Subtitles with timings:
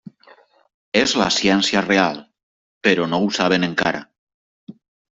[1.01, 2.19] És la ciència real,
[2.89, 4.05] però no ho saben encara.